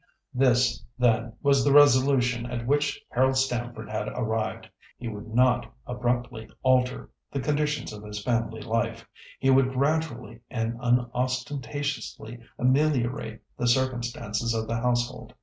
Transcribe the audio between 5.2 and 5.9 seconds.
not